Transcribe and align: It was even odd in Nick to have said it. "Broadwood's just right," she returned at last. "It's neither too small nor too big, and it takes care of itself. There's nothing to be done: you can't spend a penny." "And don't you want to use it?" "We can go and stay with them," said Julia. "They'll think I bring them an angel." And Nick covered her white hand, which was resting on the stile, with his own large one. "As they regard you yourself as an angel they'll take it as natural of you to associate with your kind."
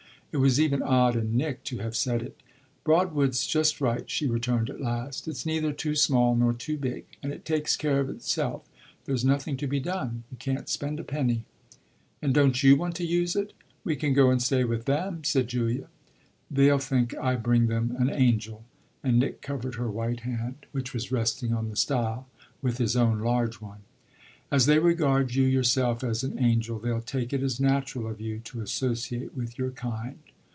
It 0.33 0.37
was 0.37 0.61
even 0.61 0.81
odd 0.81 1.17
in 1.17 1.35
Nick 1.35 1.65
to 1.65 1.79
have 1.79 1.93
said 1.93 2.23
it. 2.23 2.39
"Broadwood's 2.85 3.45
just 3.45 3.81
right," 3.81 4.09
she 4.09 4.27
returned 4.27 4.69
at 4.69 4.79
last. 4.79 5.27
"It's 5.27 5.45
neither 5.45 5.73
too 5.73 5.93
small 5.93 6.37
nor 6.37 6.53
too 6.53 6.77
big, 6.77 7.03
and 7.21 7.33
it 7.33 7.43
takes 7.43 7.75
care 7.75 7.99
of 7.99 8.09
itself. 8.09 8.63
There's 9.03 9.25
nothing 9.25 9.57
to 9.57 9.67
be 9.67 9.81
done: 9.81 10.23
you 10.31 10.37
can't 10.37 10.69
spend 10.69 11.01
a 11.01 11.03
penny." 11.03 11.43
"And 12.21 12.33
don't 12.33 12.63
you 12.63 12.77
want 12.77 12.95
to 12.95 13.05
use 13.05 13.35
it?" 13.35 13.51
"We 13.83 13.97
can 13.97 14.13
go 14.13 14.29
and 14.31 14.41
stay 14.41 14.63
with 14.63 14.85
them," 14.85 15.25
said 15.25 15.49
Julia. 15.49 15.89
"They'll 16.49 16.79
think 16.79 17.13
I 17.17 17.35
bring 17.35 17.67
them 17.67 17.97
an 17.99 18.09
angel." 18.09 18.63
And 19.03 19.19
Nick 19.19 19.41
covered 19.41 19.75
her 19.75 19.91
white 19.91 20.21
hand, 20.21 20.65
which 20.71 20.93
was 20.93 21.11
resting 21.11 21.51
on 21.53 21.67
the 21.69 21.75
stile, 21.75 22.25
with 22.61 22.77
his 22.77 22.95
own 22.95 23.19
large 23.19 23.59
one. 23.59 23.79
"As 24.53 24.65
they 24.65 24.79
regard 24.79 25.33
you 25.33 25.45
yourself 25.45 26.03
as 26.03 26.25
an 26.25 26.37
angel 26.37 26.77
they'll 26.77 26.99
take 26.99 27.31
it 27.31 27.41
as 27.41 27.61
natural 27.61 28.05
of 28.07 28.19
you 28.19 28.39
to 28.39 28.59
associate 28.59 29.33
with 29.33 29.57
your 29.57 29.71
kind." 29.71 30.17